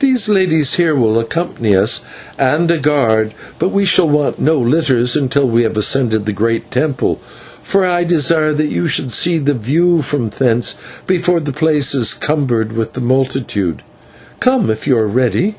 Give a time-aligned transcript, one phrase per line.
[0.00, 2.02] These ladies here will accompany us,
[2.38, 6.70] and a guard, but we shall want no litters until we have ascended the great
[6.70, 7.18] temple,
[7.62, 10.74] for I desire that you should see the view from thence
[11.06, 13.80] before the place is cumbered with the multitude.
[14.38, 15.56] Come, if you are ready."